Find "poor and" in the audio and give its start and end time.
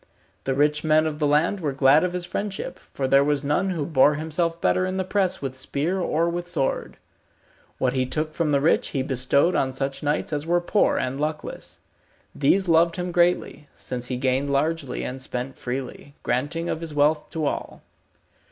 10.59-11.21